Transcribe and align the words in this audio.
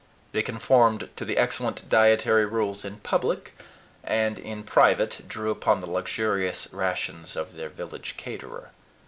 They 0.31 0.41
conformed 0.41 1.09
to 1.15 1.23
the 1.23 1.37
excellent 1.37 1.87
dietary 1.87 2.43
rules 2.47 2.83
in 2.83 2.97
public, 3.01 3.55
and 4.03 4.39
in 4.39 4.63
private 4.63 5.21
drew 5.27 5.51
upon 5.51 5.79
the 5.79 5.87
luxurious 5.91 6.67
rations 6.71 7.35
of 7.35 7.53
their 7.53 7.69
village 7.69 8.15
caterer. 8.17 8.71